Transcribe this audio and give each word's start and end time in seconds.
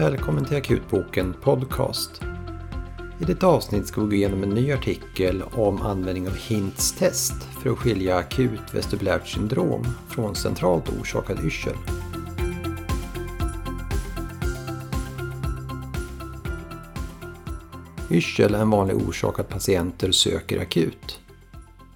välkommen 0.00 0.44
till 0.44 0.56
Akutboken 0.56 1.34
Podcast. 1.42 2.22
I 3.20 3.24
detta 3.24 3.46
avsnitt 3.46 3.86
ska 3.86 4.00
vi 4.00 4.06
gå 4.06 4.14
igenom 4.14 4.42
en 4.42 4.48
ny 4.50 4.72
artikel 4.72 5.42
om 5.42 5.82
användning 5.82 6.28
av 6.28 6.34
HINTS 6.34 6.92
test 6.92 7.32
för 7.62 7.70
att 7.70 7.78
skilja 7.78 8.16
akut 8.16 8.74
vestibulärt 8.74 9.28
syndrom 9.28 9.86
från 10.08 10.34
centralt 10.34 10.84
orsakad 11.00 11.44
yrsel. 11.44 11.76
Yrsel 18.10 18.54
är 18.54 18.58
en 18.58 18.70
vanlig 18.70 18.96
orsak 18.96 19.40
att 19.40 19.48
patienter 19.48 20.12
söker 20.12 20.60
akut. 20.60 21.20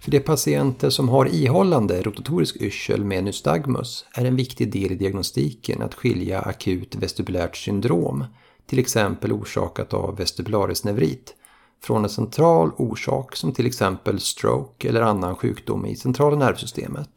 För 0.00 0.10
de 0.10 0.20
patienter 0.20 0.90
som 0.90 1.08
har 1.08 1.26
ihållande 1.26 2.02
rotatorisk 2.02 2.56
yrsel 2.56 3.04
med 3.04 3.24
nystagmus 3.24 4.04
är 4.14 4.24
en 4.24 4.36
viktig 4.36 4.72
del 4.72 4.92
i 4.92 4.94
diagnostiken 4.94 5.82
att 5.82 5.94
skilja 5.94 6.40
akut 6.40 6.94
vestibulärt 6.94 7.56
syndrom, 7.56 8.24
till 8.66 8.78
exempel 8.78 9.32
orsakat 9.32 9.94
av 9.94 10.16
vestibularisneurit, 10.16 11.34
från 11.82 12.04
en 12.04 12.10
central 12.10 12.70
orsak 12.76 13.36
som 13.36 13.52
till 13.52 13.66
exempel 13.66 14.20
stroke 14.20 14.88
eller 14.88 15.02
annan 15.02 15.36
sjukdom 15.36 15.86
i 15.86 15.96
centrala 15.96 16.36
nervsystemet. 16.36 17.10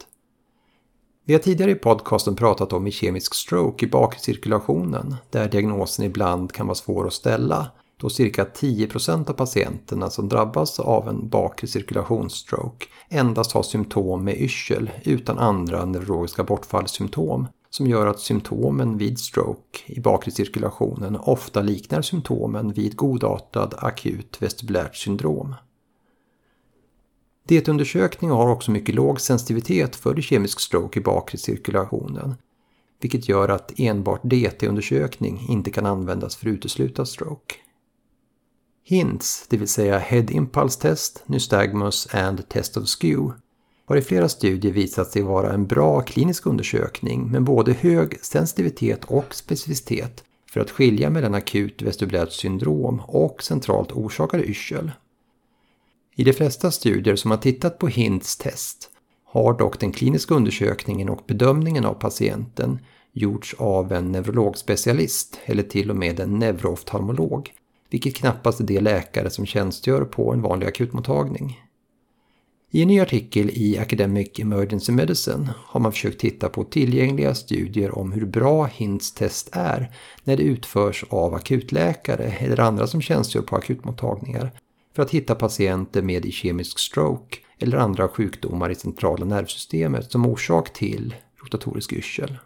Vi 1.26 1.34
har 1.34 1.40
tidigare 1.40 1.72
i 1.72 1.76
podcasten 1.76 2.36
pratat 2.36 2.74
om 2.74 2.92
kemisk 2.92 3.34
stroke 3.34 3.86
i 3.86 3.90
bakcirkulationen 3.90 5.16
där 5.30 5.50
diagnosen 5.50 6.06
ibland 6.06 6.52
kan 6.52 6.68
vara 6.68 6.76
svår 6.76 7.08
att 7.08 7.14
ställa 7.14 7.72
då 8.04 8.10
cirka 8.10 8.44
10% 8.44 9.30
av 9.30 9.34
patienterna 9.34 10.10
som 10.10 10.30
drabbas 10.30 10.80
av 10.80 11.10
en 11.10 11.30
bakre 11.30 11.68
cirkulationsstroke 11.68 12.86
endast 13.10 13.52
har 13.52 13.64
symptom 13.64 14.24
med 14.24 14.42
yrsel 14.42 14.92
utan 15.04 15.40
andra 15.40 15.86
neurologiska 15.86 16.44
bortfallssymptom 16.44 17.48
som 17.70 17.88
gör 17.88 18.08
att 18.08 18.20
symptomen 18.20 18.98
vid 18.98 19.20
stroke 19.20 19.80
i 19.86 20.00
bakre 20.00 20.32
cirkulationen 20.32 21.16
ofta 21.16 21.62
liknar 21.62 22.02
symptomen 22.02 22.74
vid 22.74 22.96
godartad 22.96 23.74
akut 23.78 24.42
vestibulärt 24.42 24.96
syndrom. 24.96 25.56
DT-undersökning 27.48 28.32
har 28.32 28.50
också 28.50 28.72
mycket 28.72 28.96
låg 28.96 29.22
sensitivitet 29.22 29.96
för 29.96 30.22
kemisk 30.22 30.60
stroke 30.60 31.00
i 31.00 31.04
bakre 31.04 31.38
cirkulationen 31.38 32.36
vilket 33.02 33.30
gör 33.30 33.50
att 33.50 33.80
enbart 33.80 34.22
DT-undersökning 34.24 35.46
inte 35.50 35.72
kan 35.72 35.86
användas 35.86 36.36
för 36.36 36.50
att 36.50 36.54
utesluta 36.54 37.06
stroke. 37.06 37.56
HINTS, 38.86 39.46
det 39.50 39.58
vill 39.58 39.68
säga 39.68 39.98
Head 39.98 40.26
Impulse 40.30 40.82
Test, 40.82 41.24
Nystagmus 41.26 42.08
and 42.14 42.50
Test 42.50 42.78
of 42.78 42.88
Skew, 42.88 43.34
har 43.86 43.96
i 43.96 44.02
flera 44.02 44.30
studier 44.30 44.72
visat 44.72 45.12
sig 45.12 45.22
vara 45.22 45.54
en 45.54 45.68
bra 45.68 46.02
klinisk 46.02 46.46
undersökning 46.46 47.32
med 47.32 47.44
både 47.44 47.74
hög 47.74 48.26
sensitivitet 48.26 49.06
och 49.06 49.36
specificitet 49.36 50.24
för 50.52 50.60
att 50.60 50.72
skilja 50.72 51.10
mellan 51.10 51.34
akut 51.34 51.82
vestibulärt 51.82 52.32
syndrom 52.32 53.02
och 53.08 53.44
centralt 53.44 53.92
orsakad 53.92 54.42
yrsel. 54.42 54.92
I 56.16 56.24
de 56.24 56.34
flesta 56.34 56.72
studier 56.72 57.16
som 57.16 57.32
har 57.32 57.38
tittat 57.38 57.80
på 57.80 57.88
HINTS 57.88 58.38
test 58.38 58.90
har 59.26 59.54
dock 59.54 59.80
den 59.80 59.92
kliniska 59.92 60.36
undersökningen 60.36 61.10
och 61.10 61.24
bedömningen 61.28 61.86
av 61.86 61.94
patienten 61.94 62.80
gjorts 63.14 63.56
av 63.58 63.92
en 63.92 64.12
neurologspecialist 64.12 65.40
eller 65.46 65.64
till 65.64 65.90
och 65.90 65.96
med 65.96 66.20
en 66.20 66.40
neurooftalmolog 66.40 67.52
vilket 67.94 68.16
knappast 68.16 68.60
är 68.60 68.64
de 68.64 68.80
läkare 68.80 69.30
som 69.30 69.46
tjänstgör 69.46 70.06
på 70.06 70.34
en 70.34 70.42
vanlig 70.42 70.68
akutmottagning. 70.68 71.60
I 72.72 72.82
en 72.82 72.88
ny 72.88 73.00
artikel 73.00 73.50
i 73.54 73.78
Academic 73.78 74.40
Emergency 74.40 74.92
Medicine 74.92 75.50
har 75.66 75.80
man 75.80 75.92
försökt 75.92 76.20
titta 76.20 76.50
på 76.50 76.64
tillgängliga 76.64 77.36
studier 77.36 77.98
om 77.98 78.12
hur 78.12 78.26
bra 78.26 78.66
HINTS-test 78.66 79.50
är 79.52 79.92
när 80.24 80.38
det 80.38 80.44
utförs 80.44 81.06
av 81.10 81.34
akutläkare 81.34 82.24
eller 82.24 82.60
andra 82.60 82.88
som 82.88 83.02
tjänstgör 83.02 83.42
på 83.42 83.56
akutmottagningar 83.56 84.52
för 84.96 85.04
att 85.04 85.12
hitta 85.12 85.36
patienter 85.36 86.02
med 86.02 86.26
ischemisk 86.26 86.80
stroke 86.80 87.38
eller 87.60 87.78
andra 87.78 88.08
sjukdomar 88.08 88.70
i 88.70 88.76
centrala 88.76 89.26
nervsystemet 89.26 90.12
som 90.12 90.26
orsak 90.26 90.74
till 90.74 91.16
rotatorisk 91.44 91.94
yrsel. 91.94 92.38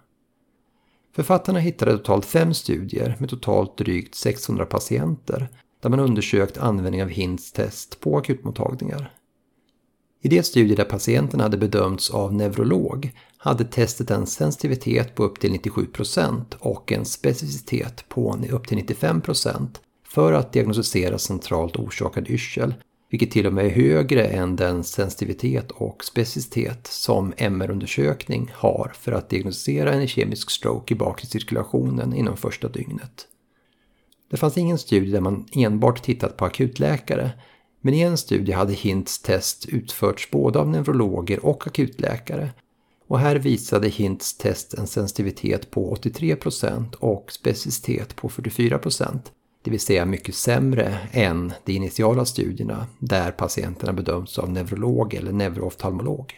Författarna 1.18 1.60
hittade 1.60 1.98
totalt 1.98 2.26
fem 2.26 2.54
studier 2.54 3.16
med 3.20 3.30
totalt 3.30 3.78
drygt 3.78 4.16
600 4.16 4.66
patienter 4.66 5.50
där 5.82 5.90
man 5.90 6.00
undersökt 6.00 6.58
användning 6.58 7.04
av 7.04 7.10
HINTS 7.10 7.52
test 7.52 8.00
på 8.00 8.18
akutmottagningar. 8.18 9.12
I 10.22 10.28
de 10.28 10.44
studier 10.44 10.78
där 10.78 10.84
patienterna 10.84 11.44
hade 11.44 11.58
bedömts 11.58 12.10
av 12.10 12.34
neurolog 12.34 13.12
hade 13.38 13.64
testet 13.64 14.12
en 14.12 14.28
sensitivitet 14.28 15.16
på 15.16 15.24
upp 15.24 15.40
till 15.40 15.52
97% 15.52 16.56
och 16.60 16.92
en 16.92 17.06
specificitet 17.06 18.10
på 18.10 18.38
upp 18.52 18.68
till 18.68 18.78
95% 18.78 19.68
för 20.08 20.34
att 20.34 20.54
diagnostisera 20.54 21.18
centralt 21.18 21.76
orsakad 21.76 22.28
yrsel 22.28 22.74
vilket 23.10 23.32
till 23.32 23.48
och 23.48 23.54
med 23.54 23.66
är 23.66 23.70
högre 23.70 24.28
än 24.28 24.56
den 24.56 24.84
sensitivitet 24.84 25.72
och 25.72 26.04
specicitet 26.04 26.88
som 26.88 27.34
MR-undersökning 27.38 28.52
har 28.54 28.92
för 29.00 29.12
att 29.12 29.30
diagnostisera 29.30 29.94
en 29.94 30.08
kemisk 30.08 30.50
stroke 30.52 30.94
i 30.94 30.98
bakre 30.98 31.28
cirkulationen 31.28 32.14
inom 32.14 32.38
första 32.38 32.68
dygnet. 32.68 33.28
Det 34.30 34.38
fanns 34.38 34.58
ingen 34.58 34.78
studie 34.78 35.12
där 35.12 35.22
man 35.22 35.46
enbart 35.52 36.04
tittat 36.04 36.38
på 36.38 36.46
akutläkare, 36.46 37.32
men 37.82 37.94
i 37.94 38.02
en 38.02 38.18
studie 38.18 38.52
hade 38.52 38.74
HINTS 38.74 39.22
test 39.22 39.66
utförts 39.66 40.32
både 40.32 40.60
av 40.60 40.70
neurologer 40.70 41.46
och 41.46 41.68
akutläkare. 41.68 42.50
Och 43.08 43.20
här 43.20 43.36
visade 43.36 43.88
HINTS 43.88 44.38
test 44.38 44.74
en 44.74 44.88
sensitivitet 44.88 45.72
på 45.72 45.96
83% 45.96 46.96
och 46.96 47.32
specicitet 47.32 48.16
på 48.16 48.30
44% 48.30 49.20
det 49.68 49.72
vill 49.72 49.80
säga 49.80 50.06
mycket 50.06 50.36
sämre 50.36 50.98
än 51.12 51.54
de 51.66 51.74
initiala 51.74 52.26
studierna 52.26 52.88
där 53.00 53.32
patienterna 53.32 53.94
bedömts 53.94 54.40
av 54.40 54.50
neurolog 54.50 55.14
eller 55.14 55.32
neurooftalmolog. 55.32 56.34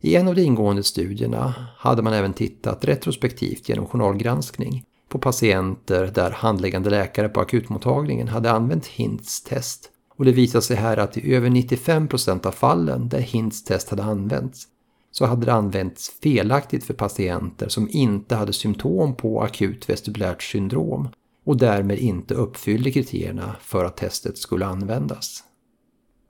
I 0.00 0.16
en 0.16 0.28
av 0.28 0.34
de 0.34 0.42
ingående 0.42 0.82
studierna 0.82 1.54
hade 1.76 2.02
man 2.02 2.12
även 2.12 2.32
tittat 2.32 2.84
retrospektivt 2.84 3.68
genom 3.68 3.86
journalgranskning 3.86 4.84
på 5.08 5.18
patienter 5.18 6.06
där 6.14 6.30
handläggande 6.30 6.90
läkare 6.90 7.28
på 7.28 7.40
akutmottagningen 7.40 8.28
hade 8.28 8.50
använt 8.50 8.86
HINTS-test 8.86 9.90
och 10.16 10.24
det 10.24 10.32
visade 10.32 10.62
sig 10.62 10.76
här 10.76 10.96
att 10.96 11.16
i 11.16 11.34
över 11.34 11.48
95% 11.48 12.46
av 12.46 12.52
fallen 12.52 13.08
där 13.08 13.20
HINTS-test 13.20 13.90
hade 13.90 14.04
använts 14.04 14.68
så 15.10 15.26
hade 15.26 15.46
det 15.46 15.52
använts 15.52 16.10
felaktigt 16.22 16.84
för 16.84 16.94
patienter 16.94 17.68
som 17.68 17.88
inte 17.90 18.34
hade 18.34 18.52
symptom 18.52 19.14
på 19.14 19.42
akut 19.42 19.90
vestibulärt 19.90 20.42
syndrom 20.42 21.08
och 21.48 21.56
därmed 21.56 21.98
inte 21.98 22.34
uppfyllde 22.34 22.90
kriterierna 22.90 23.56
för 23.60 23.84
att 23.84 23.96
testet 23.96 24.38
skulle 24.38 24.66
användas. 24.66 25.44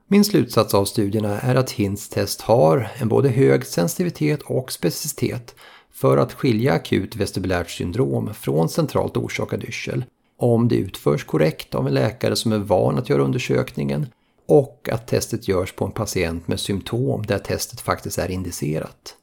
Min 0.08 0.24
slutsats 0.24 0.74
av 0.74 0.84
studierna 0.84 1.40
är 1.40 1.54
att 1.54 1.70
HINTS 1.70 2.08
test 2.08 2.40
har 2.40 2.90
en 2.98 3.08
både 3.08 3.28
hög 3.28 3.66
sensitivitet 3.66 4.42
och 4.42 4.72
specificitet 4.72 5.54
för 5.92 6.16
att 6.16 6.32
skilja 6.32 6.72
akut 6.72 7.16
vestibulärt 7.16 7.70
syndrom 7.70 8.34
från 8.34 8.68
centralt 8.68 9.16
orsakad 9.16 9.64
yrsel 9.64 10.04
om 10.36 10.68
det 10.68 10.76
utförs 10.76 11.24
korrekt 11.24 11.74
av 11.74 11.86
en 11.86 11.94
läkare 11.94 12.36
som 12.36 12.52
är 12.52 12.58
van 12.58 12.98
att 12.98 13.08
göra 13.08 13.22
undersökningen 13.22 14.06
och 14.46 14.88
att 14.92 15.06
testet 15.06 15.48
görs 15.48 15.72
på 15.72 15.84
en 15.84 15.92
patient 15.92 16.48
med 16.48 16.60
symptom 16.60 17.26
där 17.26 17.38
testet 17.38 17.80
faktiskt 17.80 18.18
är 18.18 18.30
indicerat. 18.30 19.14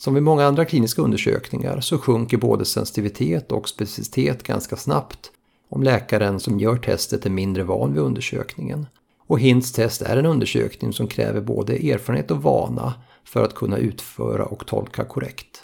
Som 0.00 0.14
vid 0.14 0.22
många 0.22 0.44
andra 0.44 0.64
kliniska 0.64 1.02
undersökningar 1.02 1.80
så 1.80 1.98
sjunker 1.98 2.36
både 2.36 2.64
sensitivitet 2.64 3.52
och 3.52 3.68
specificitet 3.68 4.42
ganska 4.42 4.76
snabbt 4.76 5.30
om 5.68 5.82
läkaren 5.82 6.40
som 6.40 6.60
gör 6.60 6.76
testet 6.76 7.26
är 7.26 7.30
mindre 7.30 7.62
van 7.62 7.92
vid 7.92 8.02
undersökningen. 8.02 8.86
Och 9.26 9.40
HINTS 9.40 9.72
test 9.72 10.02
är 10.02 10.16
en 10.16 10.26
undersökning 10.26 10.92
som 10.92 11.06
kräver 11.06 11.40
både 11.40 11.72
erfarenhet 11.72 12.30
och 12.30 12.42
vana 12.42 12.94
för 13.24 13.44
att 13.44 13.54
kunna 13.54 13.76
utföra 13.76 14.44
och 14.44 14.66
tolka 14.66 15.04
korrekt. 15.04 15.62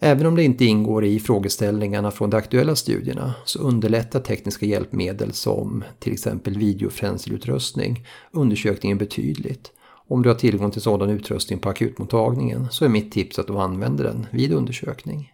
Även 0.00 0.26
om 0.26 0.36
det 0.36 0.44
inte 0.44 0.64
ingår 0.64 1.04
i 1.04 1.20
frågeställningarna 1.20 2.10
från 2.10 2.30
de 2.30 2.36
aktuella 2.36 2.76
studierna 2.76 3.34
så 3.44 3.58
underlättar 3.58 4.20
tekniska 4.20 4.66
hjälpmedel 4.66 5.32
som 5.32 5.84
till 5.98 6.12
exempel 6.12 6.58
videofrenselutrustning 6.58 8.06
undersökningen 8.30 8.98
betydligt 8.98 9.72
om 10.08 10.22
du 10.22 10.28
har 10.28 10.36
tillgång 10.36 10.70
till 10.70 10.82
sådan 10.82 11.10
utrustning 11.10 11.58
på 11.58 11.68
akutmottagningen 11.68 12.66
så 12.70 12.84
är 12.84 12.88
mitt 12.88 13.12
tips 13.12 13.38
att 13.38 13.46
du 13.46 13.58
använder 13.58 14.04
den 14.04 14.26
vid 14.30 14.52
undersökning. 14.52 15.32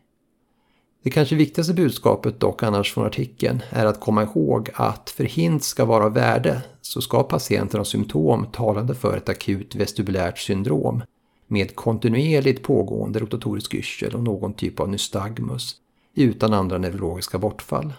Det 1.02 1.10
kanske 1.10 1.36
viktigaste 1.36 1.74
budskapet 1.74 2.40
dock 2.40 2.62
annars 2.62 2.94
från 2.94 3.06
artikeln 3.06 3.62
är 3.70 3.86
att 3.86 4.00
komma 4.00 4.22
ihåg 4.22 4.70
att 4.74 5.10
för 5.10 5.24
hint 5.24 5.64
ska 5.64 5.84
vara 5.84 6.04
av 6.04 6.14
värde 6.14 6.62
så 6.80 7.00
ska 7.00 7.22
patienten 7.22 7.80
ha 7.80 7.84
symptom 7.84 8.46
talande 8.52 8.94
för 8.94 9.16
ett 9.16 9.28
akut 9.28 9.74
vestibulärt 9.74 10.38
syndrom 10.38 11.02
med 11.46 11.76
kontinuerligt 11.76 12.62
pågående 12.62 13.18
rotatorisk 13.18 13.74
yrsel 13.74 14.14
och 14.14 14.22
någon 14.22 14.52
typ 14.54 14.80
av 14.80 14.88
nystagmus 14.88 15.76
utan 16.14 16.52
andra 16.52 16.78
neurologiska 16.78 17.38
bortfall. 17.38 17.92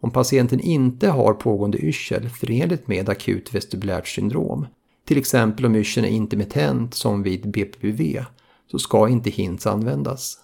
Om 0.00 0.10
patienten 0.10 0.60
inte 0.60 1.08
har 1.08 1.34
pågående 1.34 1.78
yrsel 1.78 2.28
förenligt 2.28 2.88
med 2.88 3.08
akut 3.08 3.54
vestibulärt 3.54 4.08
syndrom 4.08 4.66
till 5.08 5.18
exempel 5.18 5.66
om 5.66 5.74
yrseln 5.74 6.06
är 6.06 6.10
intermittent 6.10 6.94
som 6.94 7.22
vid 7.22 7.50
BPPV 7.50 8.24
så 8.70 8.78
ska 8.78 9.08
inte 9.08 9.30
HINTS 9.30 9.66
användas. 9.66 10.38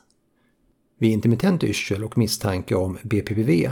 Vid 0.99 1.11
intermittent 1.11 1.65
yrsel 1.65 2.05
och 2.05 2.19
misstanke 2.19 2.75
om 2.75 2.99
BPPV 3.03 3.71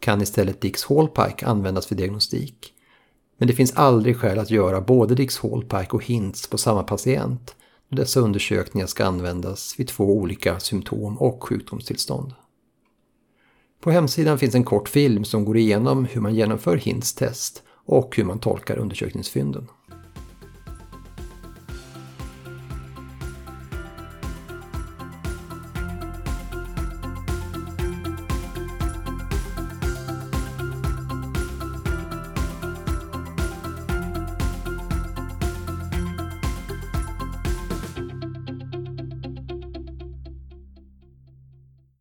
kan 0.00 0.22
istället 0.22 0.60
Dix 0.60 0.84
Hallpike 0.84 1.46
användas 1.46 1.86
för 1.86 1.94
diagnostik. 1.94 2.72
Men 3.38 3.48
det 3.48 3.54
finns 3.54 3.72
aldrig 3.72 4.16
skäl 4.16 4.38
att 4.38 4.50
göra 4.50 4.80
både 4.80 5.14
Dix 5.14 5.38
Hallpike 5.38 5.90
och 5.90 6.04
HINTS 6.04 6.48
på 6.48 6.58
samma 6.58 6.82
patient 6.82 7.56
då 7.88 7.96
dessa 7.96 8.20
undersökningar 8.20 8.86
ska 8.86 9.04
användas 9.04 9.74
vid 9.78 9.88
två 9.88 10.04
olika 10.04 10.60
symptom 10.60 11.18
och 11.18 11.44
sjukdomstillstånd. 11.44 12.34
På 13.80 13.90
hemsidan 13.90 14.38
finns 14.38 14.54
en 14.54 14.64
kort 14.64 14.88
film 14.88 15.24
som 15.24 15.44
går 15.44 15.56
igenom 15.56 16.04
hur 16.04 16.20
man 16.20 16.34
genomför 16.34 16.76
HINTS 16.76 17.14
test 17.14 17.62
och 17.68 18.16
hur 18.16 18.24
man 18.24 18.38
tolkar 18.38 18.78
undersökningsfynden. 18.78 19.68